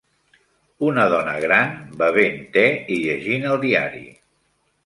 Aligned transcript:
Una 0.87 1.03
dona 1.15 1.35
gran 1.43 1.75
bevent 2.01 2.41
te 2.57 2.65
i 2.97 3.01
llegint 3.05 3.49
el 3.51 3.63
diari. 3.67 4.07